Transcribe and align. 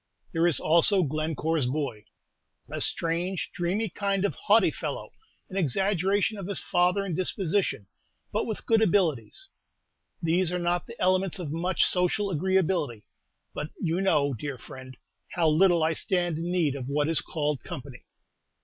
There 0.33 0.47
is 0.47 0.59
also 0.59 1.03
Glencore's 1.03 1.67
boy, 1.67 2.05
a 2.67 2.81
strange, 2.81 3.51
dreamy 3.53 3.87
kind 3.87 4.25
of 4.25 4.33
haughty 4.33 4.71
fellow, 4.71 5.11
an 5.47 5.57
exaggeration 5.57 6.39
of 6.39 6.47
his 6.47 6.59
father 6.59 7.05
in 7.05 7.13
disposition, 7.13 7.85
but 8.33 8.47
with 8.47 8.65
good 8.65 8.81
abilities. 8.81 9.49
These 10.19 10.51
are 10.51 10.57
not 10.57 10.87
the 10.87 10.99
elements 10.99 11.37
of 11.37 11.51
much 11.51 11.85
social 11.85 12.31
agreeability; 12.31 13.05
but 13.53 13.69
you 13.79 14.01
know, 14.01 14.33
dear 14.33 14.57
friend, 14.57 14.97
how 15.33 15.47
little 15.49 15.83
I 15.83 15.93
stand 15.93 16.39
in 16.39 16.51
need 16.51 16.73
of 16.75 16.87
what 16.87 17.07
is 17.07 17.21
called 17.21 17.63
company. 17.63 18.05